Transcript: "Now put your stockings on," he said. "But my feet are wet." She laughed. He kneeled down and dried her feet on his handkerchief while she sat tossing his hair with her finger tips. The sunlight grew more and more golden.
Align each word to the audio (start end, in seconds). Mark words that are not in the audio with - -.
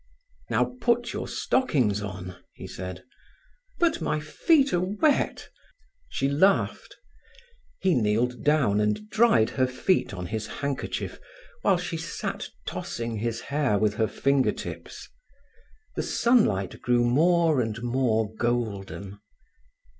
"Now 0.49 0.75
put 0.81 1.13
your 1.13 1.27
stockings 1.27 2.01
on," 2.01 2.37
he 2.53 2.65
said. 2.65 3.03
"But 3.77 4.01
my 4.01 4.19
feet 4.19 4.73
are 4.73 4.79
wet." 4.81 5.49
She 6.09 6.27
laughed. 6.27 6.95
He 7.81 7.93
kneeled 7.93 8.43
down 8.43 8.79
and 8.79 9.07
dried 9.11 9.51
her 9.51 9.67
feet 9.67 10.11
on 10.11 10.25
his 10.25 10.47
handkerchief 10.47 11.19
while 11.61 11.77
she 11.77 11.97
sat 11.97 12.49
tossing 12.65 13.17
his 13.17 13.41
hair 13.41 13.77
with 13.77 13.93
her 13.97 14.07
finger 14.07 14.51
tips. 14.51 15.07
The 15.95 16.01
sunlight 16.01 16.81
grew 16.81 17.03
more 17.03 17.61
and 17.61 17.79
more 17.83 18.33
golden. 18.33 19.19